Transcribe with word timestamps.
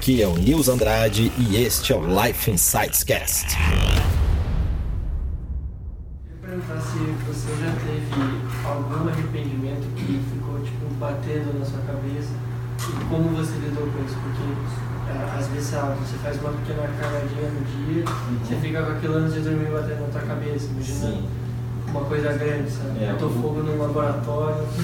Aqui 0.00 0.22
é 0.22 0.26
o 0.26 0.32
Nils 0.38 0.66
Andrade 0.70 1.30
e 1.36 1.62
este 1.62 1.92
é 1.92 1.96
o 1.96 2.00
Life 2.00 2.50
Insights 2.50 3.04
Cast. 3.04 3.54
Eu 6.24 6.30
ia 6.30 6.36
perguntar 6.40 6.80
se 6.80 6.96
você 7.28 7.50
já 7.60 7.70
teve 7.84 8.08
algum 8.64 9.06
arrependimento 9.10 9.86
que 9.94 10.18
ficou 10.32 10.58
tipo 10.60 10.86
batendo 10.98 11.52
na 11.58 11.66
sua 11.66 11.80
cabeça 11.80 12.30
e 12.78 13.04
como 13.10 13.28
você 13.36 13.52
lidou 13.58 13.86
com 13.88 14.02
isso, 14.06 14.16
porque 14.22 14.42
é, 15.12 15.38
às 15.38 15.46
vezes 15.48 15.68
sabe, 15.68 15.96
você 16.00 16.16
faz 16.24 16.40
uma 16.40 16.52
pequena 16.52 16.88
cagadinha 16.98 17.50
no 17.50 17.60
dia, 17.84 18.04
você 18.42 18.56
fica 18.56 18.82
com 18.82 18.92
aquilo 18.92 19.16
antes 19.18 19.34
de 19.34 19.40
dormir 19.40 19.70
batendo 19.70 20.00
na 20.00 20.08
tua 20.08 20.22
cabeça, 20.22 20.66
imagina 20.70 20.98
Sim. 21.10 21.28
uma 21.88 22.04
coisa 22.06 22.32
grande, 22.32 22.70
sabe? 22.70 23.04
É, 23.04 23.12
Botou 23.12 23.28
eu- 23.28 23.34
fogo 23.42 23.62
num 23.64 23.76
laboratório, 23.82 24.64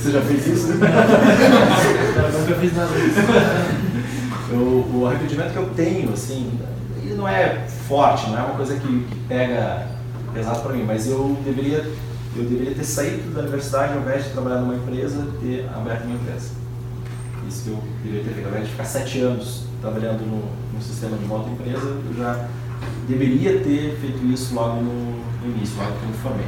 Você 0.00 0.12
já 0.12 0.22
fez 0.22 0.46
isso? 0.46 0.68
nunca 2.12 2.54
fiz 2.60 2.76
nada 2.76 2.92
disso. 2.94 3.20
O 4.52 5.06
arrependimento 5.06 5.52
que 5.52 5.58
eu 5.58 5.70
tenho, 5.76 6.12
assim, 6.12 6.58
ele 7.04 7.14
não 7.14 7.28
é 7.28 7.66
forte, 7.86 8.28
não 8.28 8.36
é 8.36 8.42
uma 8.42 8.56
coisa 8.56 8.74
que, 8.74 8.86
que 8.86 9.16
pega 9.28 9.86
pesado 10.34 10.60
para 10.60 10.72
mim, 10.72 10.82
mas 10.84 11.06
eu 11.06 11.38
deveria, 11.44 11.78
eu 12.36 12.42
deveria 12.42 12.74
ter 12.74 12.84
saído 12.84 13.30
da 13.32 13.42
universidade 13.42 13.92
ao 13.92 14.00
invés 14.00 14.24
de 14.24 14.30
trabalhar 14.30 14.60
numa 14.60 14.74
empresa, 14.74 15.24
ter 15.40 15.68
aberto 15.72 16.04
uma 16.04 16.16
empresa. 16.16 16.50
Isso 17.48 17.62
que 17.62 17.70
eu 17.70 17.82
deveria 18.02 18.24
ter 18.24 18.34
feito, 18.34 18.46
ao 18.46 18.50
invés 18.50 18.66
de 18.66 18.72
ficar 18.72 18.84
sete 18.84 19.20
anos 19.20 19.64
trabalhando 19.80 20.20
no, 20.26 20.42
no 20.74 20.82
sistema 20.82 21.16
de 21.16 21.30
outra 21.30 21.52
empresa, 21.52 21.96
eu 22.08 22.14
já 22.16 22.48
deveria 23.08 23.60
ter 23.60 23.96
feito 24.00 24.24
isso 24.26 24.54
logo 24.54 24.82
no, 24.82 25.20
no 25.42 25.56
início, 25.56 25.76
logo 25.78 25.92
que 25.92 26.02
eu 26.02 26.08
me 26.08 26.14
formei. 26.14 26.46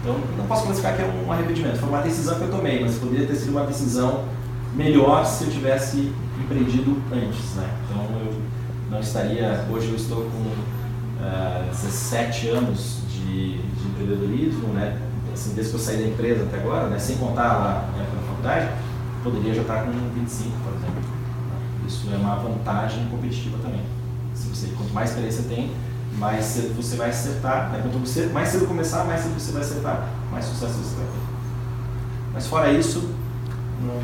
Então, 0.00 0.16
não 0.38 0.46
posso 0.46 0.64
classificar 0.64 0.96
que 0.96 1.02
é 1.02 1.04
um 1.04 1.30
arrependimento. 1.30 1.78
Foi 1.78 1.88
uma 1.88 2.00
decisão 2.00 2.36
que 2.36 2.44
eu 2.44 2.50
tomei, 2.50 2.80
mas 2.80 2.96
poderia 2.96 3.26
ter 3.26 3.36
sido 3.36 3.50
uma 3.50 3.66
decisão 3.66 4.24
melhor 4.74 5.24
se 5.24 5.44
eu 5.44 5.50
tivesse 5.50 6.12
empreendido 6.38 6.96
antes, 7.12 7.54
né? 7.54 7.68
Então, 7.84 8.04
eu 8.20 8.34
não 8.90 9.00
estaria... 9.00 9.66
Hoje 9.70 9.88
eu 9.88 9.96
estou 9.96 10.22
com 10.24 10.52
ah, 11.22 11.66
17 11.70 12.48
anos 12.48 12.98
de, 13.08 13.58
de 13.58 13.88
empreendedorismo, 13.88 14.68
né? 14.68 14.98
Assim, 15.32 15.54
desde 15.54 15.72
que 15.72 15.78
eu 15.78 15.82
saí 15.82 15.98
da 15.98 16.08
empresa 16.08 16.44
até 16.44 16.58
agora, 16.58 16.88
né? 16.88 16.98
Sem 16.98 17.16
contar 17.16 17.56
lá 17.58 17.90
na 17.96 18.02
época 18.02 18.16
da 18.16 18.26
faculdade, 18.26 18.68
poderia 19.22 19.54
já 19.54 19.62
estar 19.62 19.84
com 19.84 19.90
25, 19.90 20.50
por 20.64 20.74
exemplo. 20.74 21.02
Isso 21.86 22.08
é 22.12 22.16
uma 22.16 22.36
vantagem 22.36 23.06
competitiva 23.06 23.58
também. 23.62 23.82
Se 24.34 24.48
você, 24.48 24.68
quanto 24.76 24.92
mais 24.92 25.10
experiência 25.10 25.44
tem, 25.48 25.72
mais 26.18 26.44
cedo 26.44 26.74
você 26.74 26.96
vai 26.96 27.10
acertar. 27.10 27.70
Né? 27.70 27.80
Quanto 27.82 27.98
você, 27.98 28.26
mais 28.26 28.48
cedo 28.48 28.66
começar, 28.66 29.04
mais 29.04 29.20
cedo 29.20 29.38
você 29.38 29.52
vai 29.52 29.62
acertar, 29.62 30.08
mais 30.30 30.44
sucesso 30.44 30.74
você 30.74 30.96
vai 30.96 31.06
ter. 31.06 31.20
Mas 32.32 32.46
fora 32.46 32.72
isso, 32.72 33.10
não, 33.80 34.00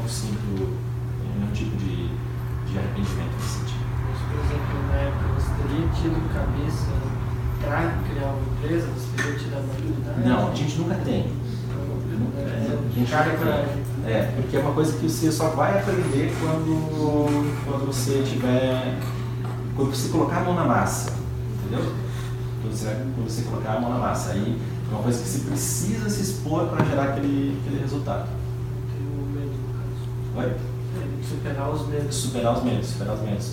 não 0.00 0.08
sinto 0.08 0.78
nenhum 1.34 1.52
tipo 1.52 1.76
de, 1.76 2.08
de 2.66 2.78
arrependimento 2.78 3.34
nesse 3.36 3.58
sentido. 3.58 3.80
Mas, 4.08 4.18
por 4.26 4.38
exemplo, 4.44 4.88
na 4.88 4.94
época 4.94 5.24
você 5.36 5.50
teria 5.62 5.88
tido 5.88 6.34
cabeça 6.34 6.90
para 7.60 7.94
criar 8.08 8.32
uma 8.32 8.54
empresa, 8.56 8.88
você 8.88 9.16
teria 9.16 9.38
tido 9.38 9.54
a 9.56 9.60
maturidade? 9.60 10.28
Não, 10.28 10.50
a 10.50 10.54
gente 10.54 10.78
nunca 10.78 10.94
tem. 10.96 11.32
É, 12.36 12.78
A 12.78 12.98
gente 12.98 13.10
nunca 13.10 13.24
tem. 13.24 13.36
coragem. 13.38 13.90
É, 14.06 14.32
porque 14.34 14.56
é 14.56 14.60
uma 14.60 14.72
coisa 14.72 14.96
que 14.98 15.08
você 15.08 15.30
só 15.30 15.50
vai 15.50 15.78
aprender 15.78 16.34
quando, 16.40 17.54
quando 17.64 17.86
você 17.86 18.22
tiver. 18.22 18.98
Quando 19.76 19.94
você 19.94 20.08
colocar 20.08 20.38
a 20.38 20.44
mão 20.44 20.54
na 20.54 20.64
massa. 20.64 21.12
Entendeu? 21.60 21.92
Quando 22.62 22.72
você, 22.74 22.86
quando 23.14 23.28
você 23.28 23.42
colocar 23.42 23.74
a 23.74 23.80
mão 23.80 23.90
na 23.90 23.98
massa. 23.98 24.32
Aí 24.32 24.60
é 24.90 24.94
uma 24.94 25.02
coisa 25.02 25.22
que 25.22 25.28
você 25.28 25.38
precisa 25.48 26.08
se 26.10 26.22
expor 26.22 26.66
para 26.68 26.84
gerar 26.84 27.04
aquele, 27.04 27.58
aquele 27.60 27.80
resultado. 27.80 28.28
Superar 31.28 31.70
os 31.70 31.88
medos. 31.88 32.16
Superar 32.16 32.56
os 32.56 32.64
medos, 32.64 32.86
superar 32.88 33.14
os 33.14 33.22
medos. 33.22 33.52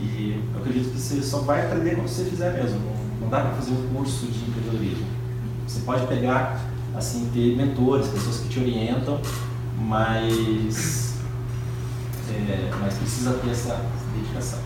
E 0.00 0.42
eu 0.52 0.60
acredito 0.60 0.90
que 0.92 0.98
você 0.98 1.22
só 1.22 1.38
vai 1.38 1.66
aprender 1.66 1.94
quando 1.94 2.08
você 2.08 2.24
fizer 2.24 2.52
mesmo. 2.54 2.80
Não 3.20 3.28
dá 3.28 3.40
para 3.40 3.52
fazer 3.52 3.72
um 3.72 3.94
curso 3.94 4.26
de 4.26 4.38
empreendedorismo. 4.44 5.06
Você 5.66 5.80
pode 5.80 6.06
pegar, 6.06 6.60
assim, 6.94 7.30
ter 7.32 7.56
mentores, 7.56 8.08
pessoas 8.08 8.38
que 8.38 8.48
te 8.48 8.58
orientam, 8.58 9.20
mas, 9.78 11.14
é, 12.28 12.70
mas 12.80 12.94
precisa 12.94 13.34
ter 13.34 13.50
essa 13.50 13.80
dedicação. 14.14 14.58